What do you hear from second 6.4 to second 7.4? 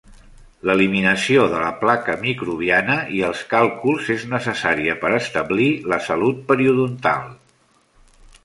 periodontal.